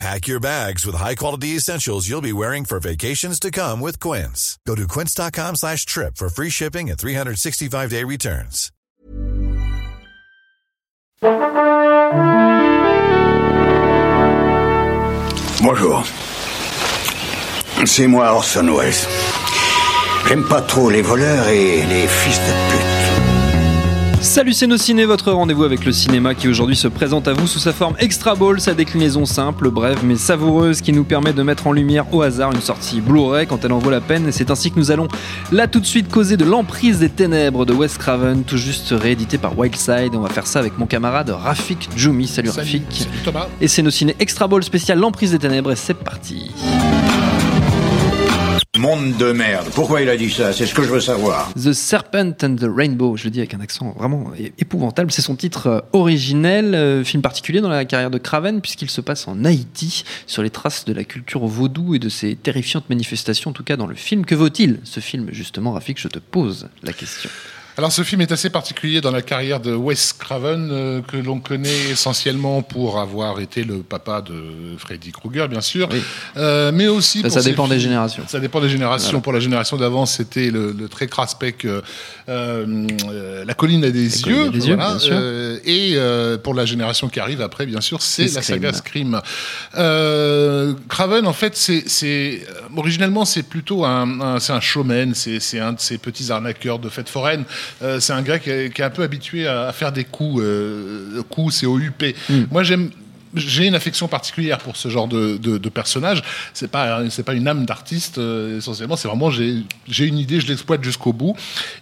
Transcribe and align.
Pack 0.00 0.26
your 0.26 0.40
bags 0.40 0.84
with 0.84 0.96
high-quality 0.96 1.56
essentials 1.56 2.08
you'll 2.08 2.20
be 2.20 2.32
wearing 2.32 2.64
for 2.64 2.80
vacations 2.80 3.38
to 3.40 3.50
come 3.50 3.80
with 3.80 4.00
Quince. 4.00 4.58
Go 4.66 4.74
to 4.74 4.88
quince.com 4.88 5.56
slash 5.56 5.86
trip 5.86 6.16
for 6.16 6.28
free 6.28 6.50
shipping 6.50 6.90
and 6.90 6.98
365-day 6.98 8.02
returns. 8.04 8.70
Bonjour. 15.62 16.04
C'est 17.86 18.06
moi 18.06 18.34
Orson 18.34 18.68
Welles. 18.76 18.92
J'aime 20.28 20.44
pas 20.44 20.60
trop 20.62 20.90
les 20.90 21.02
voleurs 21.02 21.48
et 21.48 21.82
les 21.86 22.06
fils 22.06 22.38
de 22.38 22.70
pute. 22.70 22.93
Salut 24.24 24.54
c'est 24.54 24.66
nos 24.66 24.78
ciné, 24.78 25.04
votre 25.04 25.32
rendez-vous 25.32 25.64
avec 25.64 25.84
le 25.84 25.92
cinéma 25.92 26.34
qui 26.34 26.48
aujourd'hui 26.48 26.76
se 26.76 26.88
présente 26.88 27.28
à 27.28 27.34
vous 27.34 27.46
sous 27.46 27.58
sa 27.58 27.74
forme 27.74 27.94
extra 27.98 28.34
ball, 28.34 28.58
sa 28.58 28.72
déclinaison 28.72 29.26
simple, 29.26 29.68
brève 29.70 29.98
mais 30.02 30.16
savoureuse 30.16 30.80
qui 30.80 30.94
nous 30.94 31.04
permet 31.04 31.34
de 31.34 31.42
mettre 31.42 31.66
en 31.66 31.72
lumière 31.72 32.06
au 32.12 32.22
hasard 32.22 32.50
une 32.50 32.62
sortie 32.62 33.02
Blu-ray 33.02 33.46
quand 33.46 33.62
elle 33.66 33.72
en 33.72 33.78
vaut 33.78 33.90
la 33.90 34.00
peine 34.00 34.26
et 34.26 34.32
c'est 34.32 34.50
ainsi 34.50 34.70
que 34.70 34.78
nous 34.78 34.90
allons 34.90 35.08
là 35.52 35.68
tout 35.68 35.78
de 35.78 35.84
suite 35.84 36.10
causer 36.10 36.38
de 36.38 36.46
l'emprise 36.46 37.00
des 37.00 37.10
ténèbres 37.10 37.66
de 37.66 37.74
Wes 37.74 37.98
Craven, 37.98 38.44
tout 38.44 38.56
juste 38.56 38.94
réédité 38.98 39.36
par 39.36 39.58
Wildside. 39.58 40.14
On 40.14 40.20
va 40.20 40.30
faire 40.30 40.46
ça 40.46 40.58
avec 40.58 40.78
mon 40.78 40.86
camarade 40.86 41.28
Rafik 41.28 41.90
Djoumi. 41.94 42.26
Salut, 42.26 42.48
Rafik. 42.48 42.84
Salut 42.90 43.10
Thomas. 43.26 43.46
Et 43.60 43.68
c'est 43.68 43.82
nos 43.82 43.90
ciné 43.90 44.16
extra 44.20 44.48
ball 44.48 44.64
spécial 44.64 44.98
l'emprise 44.98 45.32
des 45.32 45.38
ténèbres 45.38 45.70
et 45.70 45.76
c'est 45.76 45.92
parti. 45.92 46.50
Monde 48.76 49.16
de 49.18 49.30
merde. 49.30 49.68
Pourquoi 49.72 50.02
il 50.02 50.08
a 50.08 50.16
dit 50.16 50.30
ça? 50.30 50.52
C'est 50.52 50.66
ce 50.66 50.74
que 50.74 50.82
je 50.82 50.88
veux 50.88 51.00
savoir. 51.00 51.52
The 51.54 51.72
Serpent 51.72 52.34
and 52.42 52.56
the 52.56 52.66
Rainbow, 52.68 53.16
je 53.16 53.24
le 53.24 53.30
dis 53.30 53.38
avec 53.38 53.54
un 53.54 53.60
accent 53.60 53.94
vraiment 53.96 54.32
épouvantable, 54.58 55.12
c'est 55.12 55.22
son 55.22 55.36
titre 55.36 55.66
euh, 55.68 55.80
originel, 55.92 56.74
euh, 56.74 57.04
film 57.04 57.22
particulier 57.22 57.60
dans 57.60 57.68
la 57.68 57.84
carrière 57.84 58.10
de 58.10 58.18
Craven 58.18 58.60
puisqu'il 58.60 58.90
se 58.90 59.00
passe 59.00 59.28
en 59.28 59.44
Haïti, 59.44 60.02
sur 60.26 60.42
les 60.42 60.50
traces 60.50 60.86
de 60.86 60.92
la 60.92 61.04
culture 61.04 61.46
vaudou 61.46 61.94
et 61.94 62.00
de 62.00 62.08
ses 62.08 62.34
terrifiantes 62.34 62.90
manifestations, 62.90 63.50
en 63.50 63.54
tout 63.54 63.62
cas 63.62 63.76
dans 63.76 63.86
le 63.86 63.94
film. 63.94 64.26
Que 64.26 64.34
vaut-il 64.34 64.80
ce 64.82 64.98
film 64.98 65.28
justement, 65.30 65.72
Rafik? 65.72 66.00
Je 66.00 66.08
te 66.08 66.18
pose 66.18 66.68
la 66.82 66.92
question. 66.92 67.30
Alors 67.76 67.90
ce 67.90 68.02
film 68.02 68.20
est 68.20 68.30
assez 68.30 68.50
particulier 68.50 69.00
dans 69.00 69.10
la 69.10 69.20
carrière 69.20 69.58
de 69.58 69.74
Wes 69.74 70.12
Craven, 70.12 70.68
euh, 70.70 71.00
que 71.02 71.16
l'on 71.16 71.40
connaît 71.40 71.90
essentiellement 71.90 72.62
pour 72.62 73.00
avoir 73.00 73.40
été 73.40 73.64
le 73.64 73.78
papa 73.78 74.20
de 74.22 74.32
Freddy 74.78 75.10
Krueger, 75.10 75.48
bien 75.48 75.60
sûr, 75.60 75.88
Oui. 75.90 76.00
Euh, 76.36 76.70
mais 76.72 76.86
aussi 76.86 77.22
Ça, 77.22 77.28
pour 77.28 77.32
ça 77.32 77.42
dépend 77.42 77.66
des 77.66 77.80
générations. 77.80 78.22
Ça 78.28 78.38
dépend 78.38 78.60
des 78.60 78.68
générations. 78.68 79.08
Voilà. 79.10 79.22
Pour 79.22 79.32
la 79.32 79.40
génération 79.40 79.76
d'avant, 79.76 80.06
c'était 80.06 80.52
le, 80.52 80.70
le 80.70 80.88
très 80.88 81.08
craspec 81.08 81.64
euh, 81.64 81.80
euh, 82.28 83.44
La 83.44 83.54
colline 83.54 83.84
a 83.84 83.90
des 83.90 84.08
La 84.08 84.28
yeux. 84.28 84.46
a 84.46 84.48
des 84.50 84.68
yeux, 84.68 84.78
sûr. 85.00 85.10
euh, 85.12 85.58
et 85.64 85.96
pour 86.44 86.54
la 86.54 86.66
génération 86.66 87.08
qui 87.08 87.18
arrive 87.18 87.40
après, 87.40 87.66
bien 87.66 87.80
sûr, 87.80 88.00
c'est 88.02 88.32
la 88.34 88.42
saga 88.42 88.72
Scream. 88.72 89.20
Craven, 89.72 91.26
en 91.26 91.32
fait, 91.32 91.56
c'est, 91.56 92.46
originellement 92.76 93.24
c'est 93.24 93.42
plutôt 93.44 93.84
un, 93.84 94.20
un- 94.20 94.40
c'est 94.40 94.52
un 94.52 94.60
showman, 94.60 95.12
c'est, 95.14 95.60
un 95.60 95.72
de 95.72 95.80
ces 95.80 95.98
petits 95.98 96.30
arnaqueurs 96.32 96.78
de 96.78 96.88
fêtes 96.88 97.08
foraines. 97.08 97.44
Euh, 97.82 98.00
c'est 98.00 98.12
un 98.12 98.22
gars 98.22 98.38
qui 98.38 98.50
est, 98.50 98.74
qui 98.74 98.82
est 98.82 98.84
un 98.84 98.90
peu 98.90 99.02
habitué 99.02 99.46
à, 99.46 99.68
à 99.68 99.72
faire 99.72 99.92
des 99.92 100.04
coups. 100.04 100.42
Euh, 100.42 101.22
coups, 101.28 101.54
c'est 101.54 101.66
au 101.66 101.78
UP. 101.78 102.02
Moi, 102.50 102.62
j'aime. 102.62 102.90
J'ai 103.36 103.66
une 103.66 103.74
affection 103.74 104.06
particulière 104.06 104.58
pour 104.58 104.76
ce 104.76 104.88
genre 104.88 105.08
de, 105.08 105.36
de, 105.38 105.58
de 105.58 105.68
personnage. 105.68 106.22
C'est 106.52 106.70
pas 106.70 107.02
c'est 107.10 107.24
pas 107.24 107.34
une 107.34 107.48
âme 107.48 107.66
d'artiste 107.66 108.18
euh, 108.18 108.58
essentiellement. 108.58 108.94
C'est 108.94 109.08
vraiment 109.08 109.28
j'ai 109.32 110.04
une 110.06 110.18
idée, 110.18 110.38
je 110.40 110.46
l'exploite 110.46 110.84
jusqu'au 110.84 111.12
bout. 111.12 111.34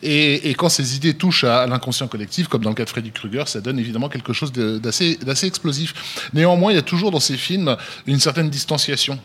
Et, 0.03 0.49
et 0.49 0.55
quand 0.55 0.71
ces 0.71 0.97
idées 0.97 1.13
touchent 1.13 1.45
à, 1.45 1.61
à 1.61 1.67
l'inconscient 1.67 2.09
collectif, 2.09 2.49
comme 2.49 2.63
dans 2.63 2.71
le 2.71 2.75
cas 2.75 2.85
de 2.85 2.89
Freddy 2.89 3.11
Krueger, 3.11 3.49
ça 3.49 3.61
donne 3.61 3.79
évidemment 3.79 4.09
quelque 4.09 4.33
chose 4.33 4.51
d'assez 4.51 5.19
explosif. 5.47 5.93
Néanmoins, 6.33 6.73
il 6.73 6.77
y 6.77 6.79
a 6.79 6.83
toujours 6.83 7.11
dans 7.11 7.21
ces 7.21 7.37
films 7.37 7.77
une 8.07 8.19
certaine 8.19 8.49
distanciation. 8.49 9.19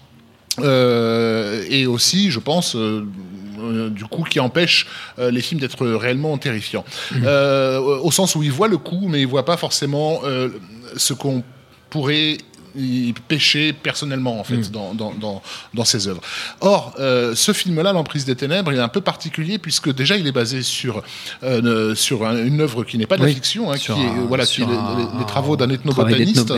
Euh, 0.60 1.64
et 1.70 1.86
aussi, 1.86 2.32
je 2.32 2.40
pense, 2.40 2.76
euh, 2.76 3.06
euh, 3.60 3.90
du 3.90 4.06
coup, 4.06 4.24
qui 4.24 4.40
empêche 4.40 4.88
les 5.18 5.42
films 5.42 5.60
d'être 5.60 5.86
réellement 5.88 6.38
terrifiants. 6.38 6.86
Euh, 7.24 7.80
au 7.80 8.12
sens 8.12 8.36
où 8.36 8.44
ils 8.44 8.52
voient 8.52 8.68
le 8.68 8.78
coup, 8.78 9.08
mais 9.08 9.22
ils 9.22 9.28
voient 9.28 9.46
pas 9.46 9.58
forcément 9.58 10.22
ce 10.96 11.14
qu'on 11.14 11.44
pourrait 11.90 12.38
y 12.78 13.14
pêcher 13.28 13.74
personnellement 13.74 14.40
en 14.40 14.44
fait 14.44 14.72
dans, 14.72 14.94
dans, 14.94 15.14
dans, 15.14 15.42
dans 15.74 15.86
ses 15.86 16.08
œuvres. 16.08 16.22
Or, 16.62 16.94
euh, 17.00 17.34
ce 17.36 17.52
film-là, 17.54 17.94
L'emprise 17.94 18.26
des 18.26 18.36
ténèbres, 18.36 18.72
il 18.72 18.78
est 18.78 18.82
un 18.82 18.88
peu 18.90 19.02
particulier 19.02 19.58
puisque 19.58 19.94
déjà 19.94 20.18
il 20.18 20.28
est 20.28 20.32
basé 20.32 20.62
sur 20.62 21.02
euh, 21.44 21.96
sur 21.96 22.26
un- 22.28 22.44
une 22.46 22.62
œuvre 22.62 22.84
qui 22.84 22.98
n'est 22.98 23.06
pas 23.08 23.16
de 23.18 23.22
la 23.22 23.28
Oui, 23.28 23.34
fiction, 23.34 23.72
hein, 23.72 23.76
qui 23.78 23.86
sur 23.86 23.98
est 23.98 24.06
un- 24.06 24.26
voilà, 24.28 24.46
qui 24.46 24.62
les, 24.62 24.68
un- 24.68 24.98
les- 24.98 25.20
les 25.20 25.26
travaux 25.26 25.56
d'un 25.58 25.70
ethnobotaniste. 25.70 26.52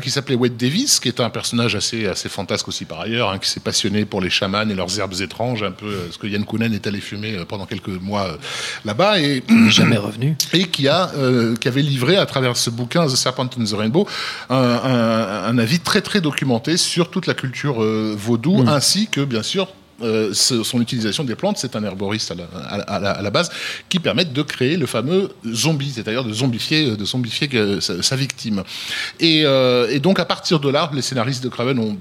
qui 0.00 0.10
s'appelait 0.10 0.34
Wade 0.36 0.56
Davis, 0.56 1.00
qui 1.00 1.08
est 1.08 1.20
un 1.20 1.30
personnage 1.30 1.74
assez, 1.74 2.06
assez 2.06 2.28
fantasque 2.28 2.68
aussi 2.68 2.84
par 2.84 3.00
ailleurs, 3.00 3.30
hein, 3.30 3.38
qui 3.38 3.48
s'est 3.48 3.60
passionné 3.60 4.04
pour 4.04 4.20
les 4.20 4.30
chamans 4.30 4.68
et 4.68 4.74
leurs 4.74 4.98
herbes 4.98 5.14
étranges, 5.20 5.62
un 5.62 5.70
peu 5.70 5.86
euh, 5.86 6.10
ce 6.10 6.18
que 6.18 6.26
Yann 6.26 6.44
Kounen 6.44 6.72
est 6.74 6.86
allé 6.86 7.00
fumer 7.00 7.36
pendant 7.48 7.66
quelques 7.66 7.88
mois 7.88 8.36
là-bas, 8.84 9.20
et, 9.20 9.42
Jamais 9.68 9.96
revenu. 9.96 10.36
et 10.52 10.64
qui, 10.68 10.88
a, 10.88 11.10
euh, 11.16 11.54
qui 11.56 11.68
avait 11.68 11.82
livré 11.82 12.16
à 12.16 12.26
travers 12.26 12.56
ce 12.56 12.70
bouquin 12.70 13.06
The 13.06 13.16
Serpent 13.16 13.48
and 13.58 13.64
the 13.64 13.72
Rainbow 13.74 14.06
un, 14.50 14.56
un- 15.48 15.58
avis 15.58 15.80
très 15.80 16.00
très 16.02 16.20
documenté 16.20 16.76
sur 16.76 17.10
toute 17.10 17.26
la 17.26 17.34
culture 17.34 17.82
euh, 17.82 18.14
vaudou, 18.16 18.64
ainsi 18.68 19.06
que 19.08 19.20
bien 19.22 19.42
sûr 19.42 19.68
euh, 20.02 20.32
son 20.34 20.80
utilisation 20.80 21.22
des 21.22 21.36
plantes, 21.36 21.58
c'est 21.58 21.76
un 21.76 21.84
herboriste 21.84 22.32
à 22.32 22.34
la, 22.34 22.44
à 22.68 22.76
la- 22.78 22.84
à 22.84 22.98
la- 22.98 23.10
à 23.12 23.22
la 23.22 23.30
base, 23.30 23.50
qui 23.88 24.00
permettent 24.00 24.32
de 24.32 24.42
créer 24.42 24.76
le 24.76 24.86
fameux 24.86 25.30
zombie, 25.46 25.92
c'est-à-dire 25.94 26.24
de 26.24 26.32
zombifier, 26.32 26.96
de 26.96 27.04
zombifier 27.04 27.48
euh, 27.54 27.80
sa, 27.80 28.02
sa 28.02 28.16
victime. 28.16 28.64
Et, 29.20 29.42
euh, 29.44 29.86
et 29.90 30.00
donc 30.00 30.18
à 30.18 30.24
partir 30.24 30.58
de 30.58 30.68
là, 30.68 30.90
les 30.92 31.02
scénaristes 31.02 31.44
de 31.44 31.48
Craven 31.48 31.78
ont 31.78 31.96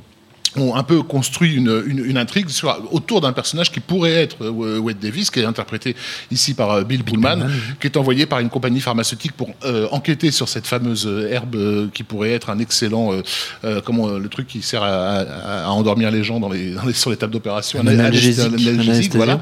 ont 0.57 0.75
un 0.75 0.83
peu 0.83 1.01
construit 1.01 1.53
une, 1.55 1.83
une, 1.87 2.03
une 2.05 2.17
intrigue 2.17 2.49
sur, 2.49 2.77
autour 2.91 3.21
d'un 3.21 3.31
personnage 3.33 3.71
qui 3.71 3.79
pourrait 3.79 4.13
être 4.13 4.37
euh, 4.43 4.79
Wade 4.79 4.99
Davis, 4.99 5.29
qui 5.31 5.39
est 5.39 5.45
interprété 5.45 5.95
ici 6.31 6.53
par 6.53 6.71
euh, 6.71 6.83
Bill 6.83 7.03
Pullman, 7.03 7.47
qui 7.79 7.87
est 7.87 7.95
envoyé 7.97 8.25
par 8.25 8.39
une 8.39 8.49
compagnie 8.49 8.81
pharmaceutique 8.81 9.31
pour 9.31 9.49
euh, 9.63 9.87
enquêter 9.91 10.29
sur 10.31 10.49
cette 10.49 10.67
fameuse 10.67 11.07
herbe 11.29 11.89
qui 11.93 12.03
pourrait 12.03 12.31
être 12.31 12.49
un 12.49 12.59
excellent, 12.59 13.13
euh, 13.13 13.21
euh, 13.63 13.81
comment 13.83 14.09
le 14.09 14.27
truc 14.29 14.47
qui 14.47 14.61
sert 14.61 14.83
à, 14.83 14.87
à- 14.89 15.65
à 15.65 15.69
endormir 15.69 16.11
les 16.11 16.23
gens 16.23 16.39
dans 16.39 16.49
les, 16.49 16.71
dans 16.73 16.85
les- 16.85 16.93
sur 17.01 17.09
les 17.11 17.17
tables 17.17 17.33
d'opération, 17.33 17.79
Un 17.79 17.87
analgésique, 17.87 18.45
anesthésiant. 18.67 19.11
voilà, 19.15 19.39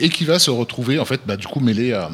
et 0.00 0.08
qui 0.08 0.24
va 0.24 0.38
se 0.38 0.50
retrouver 0.50 0.98
en 0.98 1.04
fait, 1.04 1.20
bah, 1.26 1.36
du 1.36 1.46
coup 1.46 1.60
mêlé 1.60 1.92
à 1.92 2.10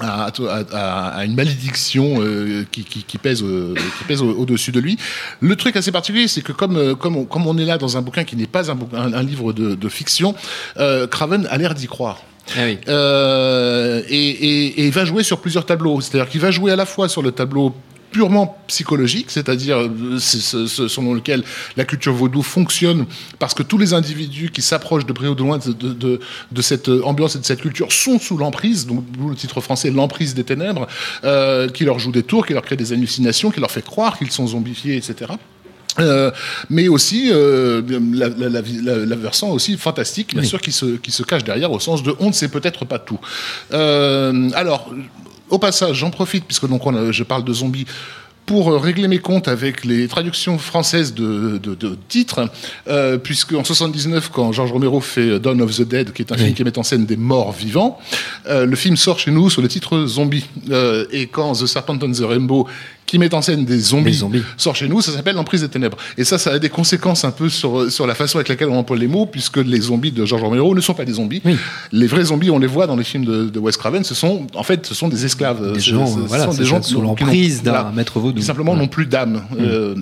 à, 0.00 0.26
à- 0.26 1.18
à- 1.18 1.24
une 1.24 1.34
malédiction 1.34 2.16
euh, 2.20 2.64
qui, 2.70 2.84
qui- 2.84 3.02
qui 3.02 3.18
pèse, 3.18 3.42
euh, 3.42 3.74
qui 3.98 4.04
pèse 4.04 4.22
au- 4.22 4.32
au-dessus 4.36 4.70
de 4.72 4.80
lui. 4.80 4.96
Le 5.40 5.56
truc 5.56 5.76
assez 5.76 5.90
particulier, 5.92 6.28
c'est 6.28 6.42
que 6.42 6.52
comme, 6.52 6.76
euh, 6.76 6.94
comme, 6.94 7.16
on, 7.16 7.24
comme 7.24 7.46
on 7.46 7.56
est 7.58 7.64
là 7.64 7.78
dans 7.78 7.96
un 7.96 8.02
bouquin 8.02 8.24
qui 8.24 8.36
n'est 8.36 8.46
pas 8.46 8.70
un, 8.70 8.74
bouquin- 8.74 8.98
un, 8.98 9.12
un 9.12 9.22
livre 9.22 9.52
de, 9.52 9.74
de 9.74 9.88
fiction, 9.88 10.34
euh, 10.78 11.06
Craven 11.06 11.46
a 11.50 11.58
l'air 11.58 11.74
d'y 11.74 11.86
croire. 11.86 12.22
Ah 12.56 12.60
oui. 12.64 12.78
Euh, 12.88 14.02
et, 14.08 14.16
et- 14.28 14.80
et 14.80 14.86
il 14.86 14.92
va 14.92 15.04
jouer 15.04 15.22
sur 15.22 15.40
plusieurs 15.40 15.66
tableaux. 15.66 16.00
C'est-à-dire 16.00 16.30
qu'il 16.30 16.40
va 16.40 16.50
jouer 16.50 16.72
à 16.72 16.76
la 16.76 16.86
fois 16.86 17.08
sur 17.08 17.20
le 17.22 17.30
tableau 17.32 17.74
purement 18.10 18.56
psychologique, 18.66 19.30
c'est-à-dire 19.30 19.78
euh, 19.78 20.18
selon 20.18 21.14
lequel 21.14 21.42
la 21.76 21.84
culture 21.84 22.12
vaudou 22.14 22.42
fonctionne, 22.42 23.06
parce 23.38 23.54
que 23.54 23.62
tous 23.62 23.78
les 23.78 23.92
individus 23.94 24.50
qui 24.50 24.62
s'approchent 24.62 25.06
de 25.06 25.12
près 25.12 25.26
ou 25.28 25.34
de 25.34 25.42
loin 25.42 25.58
de, 25.58 25.72
de- 25.72 25.92
de- 25.92 26.20
de 26.52 26.62
cette 26.62 26.88
ambiance 26.88 27.36
et 27.36 27.38
de 27.38 27.44
cette 27.44 27.60
culture 27.60 27.92
sont 27.92 28.18
sous 28.18 28.36
l'emprise, 28.38 28.86
donc 28.86 29.04
le 29.28 29.34
titre 29.34 29.60
français, 29.60 29.90
l'emprise 29.90 30.34
des 30.34 30.44
ténèbres, 30.44 30.86
euh, 31.24 31.68
qui 31.68 31.84
leur 31.84 31.98
joue 31.98 32.12
des 32.12 32.22
tours, 32.22 32.46
qui 32.46 32.52
leur 32.54 32.62
crée 32.62 32.76
des 32.76 32.92
hallucinations, 32.92 33.50
qui 33.50 33.60
leur 33.60 33.70
fait 33.70 33.84
croire 33.84 34.18
qu'ils 34.18 34.30
sont 34.30 34.46
zombifiés, 34.46 34.96
etc. 34.96 35.32
Euh, 36.00 36.30
mais 36.70 36.86
aussi 36.86 37.30
euh, 37.32 37.82
la, 38.12 38.28
la, 38.28 38.48
la, 38.48 38.60
la- 38.60 39.04
la 39.04 39.16
versant 39.16 39.50
aussi 39.50 39.76
fantastique, 39.76 40.32
bien 40.32 40.42
Oui. 40.42 40.48
sûr, 40.48 40.60
qui 40.60 40.70
se, 40.70 40.86
qui 40.96 41.10
se 41.10 41.24
cache 41.24 41.42
derrière 41.42 41.72
au 41.72 41.80
sens 41.80 42.04
de 42.04 42.14
on 42.20 42.28
ne 42.28 42.32
sait 42.32 42.48
peut-être 42.48 42.84
pas 42.84 43.00
tout. 43.00 43.18
Euh, 43.72 44.48
alors, 44.54 44.92
au 45.50 45.58
passage, 45.58 45.96
j'en 45.96 46.10
profite, 46.10 46.44
puisque 46.44 46.66
donc 46.68 46.86
on 46.86 46.94
a- 46.94 47.12
je 47.12 47.22
parle 47.24 47.44
de 47.44 47.52
zombies, 47.52 47.86
pour 48.46 48.72
euh, 48.72 48.78
régler 48.78 49.08
mes 49.08 49.18
comptes 49.18 49.46
avec 49.46 49.84
les 49.84 50.08
traductions 50.08 50.56
françaises 50.56 51.12
de, 51.12 51.58
de, 51.62 51.74
de 51.74 51.98
titres, 52.08 52.48
euh, 52.88 53.18
puisque 53.18 53.52
en 53.52 53.62
79, 53.62 54.30
quand 54.32 54.52
Georges 54.52 54.72
Romero 54.72 55.00
fait 55.02 55.38
Dawn 55.38 55.60
of 55.60 55.76
the 55.76 55.82
Dead, 55.82 56.14
qui 56.14 56.22
est 56.22 56.32
un 56.32 56.36
film 56.38 56.54
qui 56.54 56.64
met 56.64 56.78
en 56.78 56.82
scène 56.82 57.04
des 57.04 57.18
morts 57.18 57.52
vivants, 57.52 57.98
euh, 58.46 58.64
le 58.64 58.74
film 58.74 58.96
sort 58.96 59.18
chez 59.18 59.30
nous 59.32 59.50
sous 59.50 59.60
le 59.60 59.68
titre 59.68 60.06
Zombie. 60.06 60.46
Euh, 60.70 61.04
et 61.12 61.26
quand 61.26 61.52
The 61.52 61.66
Serpent 61.66 61.98
and 62.02 62.12
the 62.12 62.22
Rainbow 62.22 62.66
qui 63.08 63.18
met 63.18 63.34
en 63.34 63.42
scène 63.42 63.64
des 63.64 63.80
zombies, 63.80 64.22
sort 64.56 64.76
chez 64.76 64.86
nous, 64.86 65.00
ça 65.00 65.10
s'appelle 65.12 65.34
l'emprise 65.34 65.62
des 65.62 65.68
ténèbres. 65.68 65.96
Et 66.16 66.22
ça, 66.24 66.38
ça 66.38 66.52
a 66.52 66.58
des 66.60 66.68
conséquences 66.68 67.24
un 67.24 67.32
peu 67.32 67.48
sur, 67.48 67.90
sur 67.90 68.06
la 68.06 68.14
façon 68.14 68.36
avec 68.38 68.48
laquelle 68.48 68.68
on 68.68 68.76
emploie 68.78 68.96
les 68.98 69.08
mots, 69.08 69.24
puisque 69.26 69.56
les 69.56 69.80
zombies 69.80 70.12
de 70.12 70.24
George 70.24 70.42
Romero 70.42 70.74
ne 70.74 70.80
sont 70.80 70.94
pas 70.94 71.04
des 71.06 71.14
zombies. 71.14 71.40
Oui. 71.44 71.56
Les 71.90 72.06
vrais 72.06 72.26
zombies, 72.26 72.50
on 72.50 72.58
les 72.58 72.66
voit 72.68 72.86
dans 72.86 72.96
les 72.96 73.04
films 73.04 73.24
de, 73.24 73.44
de 73.48 73.58
Wes 73.58 73.76
Craven, 73.76 74.04
ce 74.04 74.14
sont, 74.14 74.46
en 74.54 74.62
fait, 74.62 74.86
ce 74.86 74.94
sont 74.94 75.08
des 75.08 75.24
esclaves. 75.24 75.72
Des 75.72 75.80
gens, 75.80 76.06
ce- 76.06 76.14
ce 76.14 76.18
voilà, 76.20 76.44
sont 76.44 76.52
des 76.54 76.64
gens 76.64 76.82
sous 76.82 77.00
l'emprise 77.00 77.62
d'un 77.62 77.90
maître 77.92 78.20
vaudou. 78.20 78.38
Qui 78.40 78.44
simplement 78.46 78.76
n'ont 78.76 78.88
plus 78.88 79.06
d'âme. 79.06 79.42
Euh, 79.58 79.94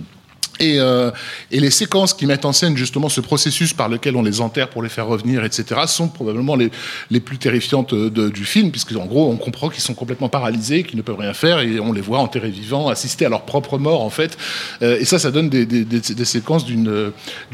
et, 0.61 0.79
euh, 0.81 1.11
et 1.51 1.61
les 1.61 1.71
séquences 1.71 2.15
qui 2.15 2.27
mettent 2.27 2.45
en 2.45 2.53
scène 2.53 2.77
justement 2.77 3.09
ce 3.09 3.21
processus 3.21 3.73
par 3.73 3.89
lequel 3.89 4.17
on 4.17 4.23
les 4.23 4.41
enterre 4.41 4.69
pour 4.71 4.83
les 4.83 4.89
faire 4.89 5.07
revenir, 5.07 5.45
etc., 5.45 5.81
sont 5.87 6.09
probablement 6.09 6.57
les, 6.57 6.71
les 7.11 7.21
plus 7.21 7.39
terrifiantes 7.39 7.93
euh, 7.93 8.11
de- 8.11 8.29
du 8.29 8.45
film, 8.45 8.71
puisque 8.71 8.93
en 8.97 9.07
gros, 9.07 9.31
on 9.31 9.37
comprend 9.37 9.69
qu'ils 9.69 9.83
sont 9.83 9.95
complètement 9.95 10.29
paralysés, 10.29 10.83
qu'ils 10.85 10.97
ne 10.97 11.03
peuvent 11.03 11.19
rien 11.19 11.35
faire, 11.35 11.61
et 11.61 11.79
on 11.81 11.93
les 11.93 12.01
voit 12.01 12.19
enterrés 12.19 12.51
vivants, 12.51 12.89
assister 12.89 13.27
à 13.27 13.29
leur 13.29 13.43
propre 13.43 13.79
mort, 13.79 14.03
en 14.03 14.11
fait. 14.11 14.37
Euh, 14.83 14.99
et 15.01 15.05
ça, 15.05 15.19
ça 15.19 15.31
donne 15.31 15.49
des, 15.49 15.67
des- 15.67 15.85
des- 15.85 16.01
des 16.15 16.25
séquences 16.25 16.65
d'une 16.65 17.13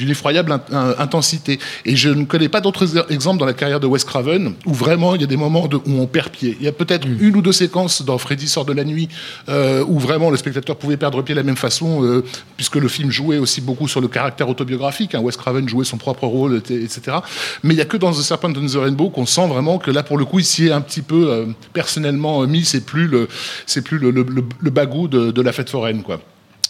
effroyable 0.08 0.52
in- 0.52 0.62
in- 0.72 0.94
intensité. 0.98 1.58
Et 1.84 1.96
je 1.96 2.08
ne 2.08 2.24
connais 2.24 2.48
pas 2.48 2.60
d'autres 2.60 2.96
ex- 2.98 3.06
exemples 3.10 3.38
dans 3.40 3.46
la 3.46 3.52
carrière 3.54 3.80
de 3.80 3.86
Wes 3.86 4.04
Craven 4.04 4.54
où 4.66 4.72
vraiment 4.74 5.14
il 5.14 5.20
y 5.20 5.24
a 5.24 5.26
des 5.26 5.36
moments 5.36 5.66
de- 5.68 5.76
où 5.76 5.82
on 6.00 6.06
perd 6.06 6.30
pied. 6.30 6.56
Il 6.60 6.64
y 6.64 6.68
a 6.68 6.72
peut-être 6.72 7.06
une 7.06 7.36
ou 7.36 7.42
deux 7.42 7.52
séquences 7.52 8.02
dans 8.02 8.18
Freddy 8.18 8.48
sort 8.48 8.64
de 8.64 8.72
la 8.72 8.84
nuit 8.84 9.08
euh, 9.48 9.84
où 9.86 9.98
vraiment 9.98 10.30
le 10.30 10.36
spectateur 10.36 10.76
pouvait 10.76 10.96
perdre 10.96 11.22
pied 11.22 11.34
de 11.34 11.40
la 11.40 11.44
même 11.44 11.56
façon, 11.56 12.22
puisque 12.56 12.76
le 12.76 12.88
film 12.92 13.10
jouait 13.10 13.38
aussi 13.38 13.60
beaucoup 13.60 13.88
sur 13.88 14.00
le 14.00 14.06
caractère 14.06 14.48
autobiographique. 14.48 15.16
Hein. 15.16 15.20
Wes 15.20 15.36
Craven 15.36 15.68
jouait 15.68 15.84
son 15.84 15.96
propre 15.98 16.26
rôle, 16.26 16.62
et- 16.70 16.74
etc. 16.84 17.16
Mais 17.64 17.74
il 17.74 17.78
y 17.78 17.80
a 17.80 17.84
que 17.86 17.96
dans 17.96 18.12
The 18.12 18.22
Serpent 18.22 18.50
and 18.56 18.66
the 18.66 18.76
Rainbow 18.76 19.10
qu'on 19.10 19.26
sent 19.26 19.48
vraiment 19.48 19.78
que 19.78 19.90
là, 19.90 20.04
pour 20.04 20.16
le 20.18 20.24
coup, 20.24 20.38
il 20.38 20.44
s'y 20.44 20.66
est 20.68 20.72
un 20.72 20.80
petit 20.80 21.02
peu 21.02 21.30
euh, 21.30 21.46
personnellement 21.72 22.42
euh, 22.42 22.46
mis. 22.46 22.64
C'est 22.64 22.86
plus 22.86 23.08
le, 23.08 23.26
c'est 23.66 23.82
plus 23.82 23.98
le, 23.98 24.12
le, 24.12 24.22
le- 24.22 24.44
le 24.60 24.70
bagou 24.70 25.08
de, 25.08 25.42
la 25.42 25.52
fête 25.52 25.68
foraine, 25.70 26.02
quoi. 26.04 26.20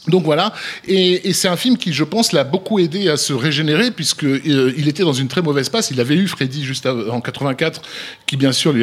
Donc 0.08 0.24
voilà, 0.24 0.52
et, 0.88 1.32
c'est 1.32 1.46
un 1.46 1.56
film 1.56 1.76
qui, 1.76 1.92
je 1.92 2.02
pense, 2.02 2.32
l'a 2.32 2.42
beaucoup 2.42 2.80
aidé 2.80 3.08
à 3.08 3.16
se 3.16 3.32
régénérer 3.32 3.92
puisque 3.92 4.24
euh, 4.24 4.72
il 4.76 4.88
était 4.88 5.04
dans 5.04 5.12
une 5.12 5.28
très 5.28 5.42
mauvaise 5.42 5.68
passe. 5.68 5.92
Il 5.92 6.00
avait 6.00 6.16
eu 6.16 6.26
Freddy 6.26 6.64
juste 6.64 6.86
en 6.86 7.20
84, 7.20 7.82
qui 8.26 8.36
bien 8.36 8.50
sûr 8.50 8.74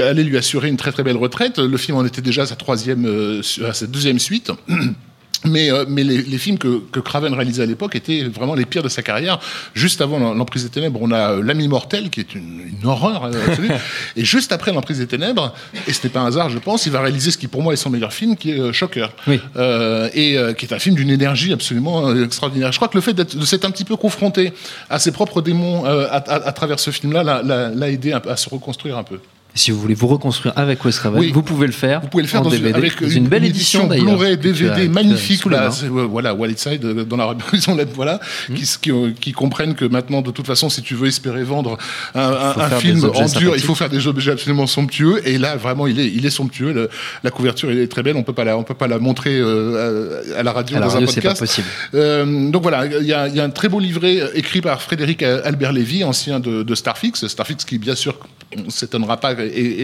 allait 0.00 0.22
lui 0.22 0.36
assurer 0.36 0.68
une 0.68 0.76
très 0.76 0.92
très 0.92 1.02
belle 1.02 1.16
retraite. 1.16 1.58
Le 1.58 1.76
film 1.78 1.96
en 1.98 2.04
était 2.04 2.22
déjà 2.22 2.46
sa 2.46 2.54
troisième, 2.54 3.40
à 3.66 3.72
sa 3.72 3.86
deuxième 3.88 4.18
suite. 4.20 4.52
Mais, 5.44 5.70
euh, 5.70 5.84
mais 5.88 6.02
les, 6.02 6.22
les 6.22 6.38
films 6.38 6.58
que, 6.58 6.80
que 6.90 6.98
Craven 6.98 7.32
réalisait 7.32 7.62
à 7.62 7.66
l'époque 7.66 7.94
étaient 7.94 8.24
vraiment 8.24 8.54
les 8.54 8.64
pires 8.64 8.82
de 8.82 8.88
sa 8.88 9.02
carrière. 9.02 9.38
Juste 9.74 10.00
avant 10.00 10.18
l'Em- 10.18 10.36
l'Emprise 10.36 10.64
des 10.64 10.68
Ténèbres, 10.70 10.98
on 11.00 11.12
a 11.12 11.32
euh, 11.34 11.42
L'Ami 11.42 11.68
Mortel, 11.68 12.10
qui 12.10 12.18
est 12.20 12.34
une, 12.34 12.60
une 12.80 12.86
horreur 12.88 13.24
euh, 13.24 13.46
absolue. 13.46 13.68
et 14.16 14.24
juste 14.24 14.50
après 14.50 14.72
l'Emprise 14.72 14.98
des 14.98 15.06
Ténèbres, 15.06 15.54
et 15.86 15.92
ce 15.92 16.04
n'est 16.04 16.12
pas 16.12 16.20
un 16.20 16.26
hasard, 16.26 16.50
je 16.50 16.58
pense, 16.58 16.86
il 16.86 16.92
va 16.92 17.00
réaliser 17.02 17.30
ce 17.30 17.38
qui 17.38 17.46
pour 17.46 17.62
moi 17.62 17.72
est 17.72 17.76
son 17.76 17.90
meilleur 17.90 18.12
film, 18.12 18.36
qui 18.36 18.50
est 18.50 18.72
Shocker. 18.72 19.08
Oui. 19.28 19.40
Euh, 19.56 20.08
et 20.12 20.36
euh, 20.36 20.54
qui 20.54 20.66
est 20.66 20.72
un 20.74 20.78
film 20.80 20.96
d'une 20.96 21.10
énergie 21.10 21.52
absolument 21.52 22.12
extraordinaire. 22.16 22.72
Je 22.72 22.78
crois 22.78 22.88
que 22.88 22.96
le 22.96 23.00
fait 23.02 23.14
de 23.14 23.44
s'être 23.44 23.64
un 23.64 23.70
petit 23.70 23.84
peu 23.84 23.94
confronté 23.96 24.52
à 24.90 24.98
ses 24.98 25.12
propres 25.12 25.40
démons 25.40 25.84
à, 25.84 25.90
à- 26.16 26.48
à 26.48 26.52
travers 26.52 26.80
ce 26.80 26.90
film-là 26.90 27.22
l'a- 27.42 27.88
aidé 27.88 28.12
à 28.12 28.36
se 28.36 28.48
reconstruire 28.50 28.98
un 28.98 29.04
peu. 29.04 29.18
Si 29.58 29.70
vous 29.72 29.80
voulez 29.80 29.94
vous 29.94 30.06
reconstruire 30.06 30.52
avec 30.56 30.84
Wes 30.84 30.96
Craven, 30.98 31.20
Oui. 31.20 31.30
vous 31.32 31.42
pouvez 31.42 31.66
le 31.66 31.72
faire. 31.72 32.00
Vous 32.00 32.08
pouvez 32.08 32.22
le 32.22 32.28
faire 32.28 32.40
en 32.40 32.44
dans 32.44 32.50
une, 32.50 32.66
avec 32.74 33.02
dans 33.02 33.08
une, 33.08 33.26
belle 33.28 33.44
édition, 33.44 33.86
d'ailleurs. 33.86 34.06
Blu-ray, 34.06 34.36
DVD 34.38 34.70
as 34.70 34.88
magnifique. 34.88 35.44
Là, 35.46 35.70
voilà, 35.90 36.34
Wildside 36.34 36.84
euh, 36.84 37.04
dans 37.04 37.16
la 37.16 37.28
ont 37.28 37.74
la- 37.76 37.84
voilà, 37.84 38.20
Mmh. 38.48 38.54
qui, 38.54 38.64
qui, 38.80 38.92
qui 39.20 39.32
comprennent 39.32 39.74
que 39.74 39.84
maintenant, 39.84 40.22
de 40.22 40.30
toute 40.30 40.46
façon, 40.46 40.70
si 40.70 40.82
tu 40.82 40.94
veux 40.94 41.08
espérer 41.08 41.42
vendre 41.42 41.76
un, 42.14 42.70
film 42.78 43.04
en 43.14 43.26
dur, 43.26 43.52
il 43.56 43.62
faut 43.62 43.74
faire 43.74 43.88
des 43.90 44.06
objets 44.06 44.32
absolument 44.32 44.66
somptueux. 44.66 45.20
Et 45.28 45.38
là, 45.38 45.56
vraiment, 45.56 45.86
il 45.86 45.98
est, 45.98 46.06
il 46.08 46.24
est 46.24 46.30
somptueux. 46.30 46.72
Le- 46.72 46.88
la 47.24 47.30
couverture, 47.30 47.70
elle 47.70 47.78
est 47.80 47.88
très 47.88 48.02
belle. 48.02 48.16
On 48.16 48.22
peut 48.22 48.32
pas 48.32 48.44
la, 48.44 48.56
on 48.56 48.62
peut 48.62 48.74
pas 48.74 48.86
la 48.86 48.98
montrer 48.98 49.38
euh, 49.40 50.22
à, 50.36 50.40
à 50.40 50.42
la 50.42 50.52
radio 50.52 50.76
À 50.76 50.80
la 50.80 50.86
dans 50.86 50.92
radio, 50.92 51.08
un 51.08 51.10
c'est 51.10 51.20
pas 51.20 51.30
podcast. 51.30 51.40
possible. 51.40 51.66
Euh, 51.94 52.50
donc 52.50 52.62
voilà, 52.62 52.86
il 52.86 53.06
y, 53.06 53.12
a, 53.12 53.26
il 53.28 53.34
y 53.34 53.40
a 53.40 53.44
un 53.44 53.50
très 53.50 53.68
beau 53.68 53.80
livret 53.80 54.20
écrit 54.34 54.60
par 54.60 54.80
Frédéric 54.82 55.22
Albert 55.22 55.72
Lévy, 55.72 56.04
ancien 56.04 56.38
de, 56.40 56.62
de 56.62 56.74
Starfix. 56.74 57.26
Starfix 57.26 57.64
qui, 57.64 57.78
bien 57.78 57.94
sûr, 57.96 58.14
on 58.56 58.70
s'étonnera 58.70 59.16
pas, 59.18 59.34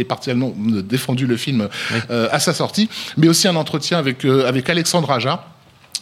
est 0.00 0.04
partiellement 0.04 0.52
défendu 0.56 1.26
le 1.26 1.36
film 1.36 1.68
euh, 2.10 2.28
à 2.30 2.38
sa 2.38 2.52
sortie, 2.54 2.88
mais 3.16 3.28
aussi 3.28 3.48
un 3.48 3.56
entretien 3.56 3.98
avec, 3.98 4.24
euh, 4.24 4.46
avec 4.48 4.68
Alexandre 4.70 5.10
Aja. 5.10 5.44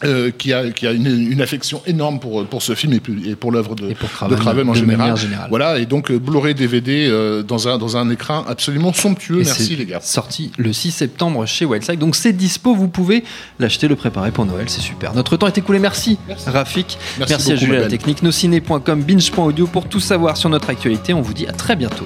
euh, 0.03 0.31
qui 0.37 0.51
a, 0.51 0.69
qui 0.71 0.85
a 0.85 0.91
une, 0.91 1.31
une 1.31 1.41
affection 1.41 1.81
énorme 1.85 2.19
pour, 2.19 2.45
pour 2.45 2.61
ce 2.61 2.75
film 2.75 2.91
et, 2.93 3.29
et 3.29 3.35
pour 3.35 3.51
l'œuvre 3.53 3.73
de, 3.75 3.85
Et 3.85 3.93
de 3.93 4.35
Craven, 4.35 4.67
en 4.67 4.73
de 4.73 4.77
général. 4.77 5.15
Voilà, 5.49 5.77
et 5.77 5.85
donc 5.85 6.11
Blu-ray 6.11 6.53
DVD 6.55 7.07
euh, 7.09 7.41
dans, 7.41 7.67
un, 7.69 7.77
dans 7.77 7.95
un 7.95 8.09
écran 8.09 8.43
absolument 8.47 8.91
somptueux. 8.91 9.41
Et 9.41 9.45
Merci 9.45 9.75
les 9.77 9.85
gars. 9.85 10.01
Sorti 10.01 10.51
le 10.57 10.73
6 10.73 10.91
septembre 10.91 11.45
chez 11.45 11.63
Wildside. 11.63 11.99
Donc 11.99 12.15
c'est 12.15 12.33
dispo, 12.33 12.75
vous 12.75 12.89
pouvez 12.89 13.23
l'acheter, 13.59 13.87
le 13.87 13.95
préparer 13.95 14.31
pour 14.31 14.45
Noël, 14.45 14.67
c'est 14.67 14.81
super. 14.81 15.13
Notre 15.13 15.37
temps 15.37 15.47
est 15.47 15.57
écoulé, 15.57 15.79
merci, 15.79 16.17
Merci. 16.27 16.49
Rafik. 16.49 16.97
Merci 17.19 17.33
à 17.33 17.37
beaucoup, 17.37 17.51
à 17.51 17.67
la 17.67 17.73
Mabel. 17.75 17.87
technique, 17.89 18.23
nosciné.com, 18.23 19.03
binge.audio 19.03 19.67
pour 19.67 19.87
tout 19.87 20.01
savoir 20.01 20.35
sur 20.35 20.49
notre 20.49 20.69
actualité. 20.69 21.13
On 21.13 21.21
vous 21.21 21.33
dit 21.33 21.47
à 21.47 21.53
très 21.53 21.77
bientôt. 21.77 22.05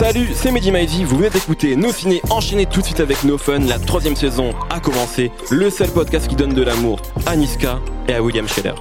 Salut, 0.00 0.30
c'est 0.32 0.50
Mehdi 0.50 1.04
vous 1.04 1.18
venez 1.18 1.28
d'écouter 1.28 1.76
Nos 1.76 1.92
Ciné 1.92 2.22
enchaînez 2.30 2.64
tout 2.64 2.80
de 2.80 2.86
suite 2.86 3.00
avec 3.00 3.22
No 3.22 3.36
Fun, 3.36 3.58
la 3.58 3.78
troisième 3.78 4.16
saison 4.16 4.54
a 4.70 4.80
commencé, 4.80 5.30
le 5.50 5.68
seul 5.68 5.90
podcast 5.90 6.26
qui 6.26 6.36
donne 6.36 6.54
de 6.54 6.62
l'amour 6.62 7.02
à 7.26 7.36
Niska 7.36 7.78
et 8.08 8.14
à 8.14 8.22
William 8.22 8.48
Scheller. 8.48 8.72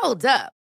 Hold 0.00 0.24
up. 0.24 0.59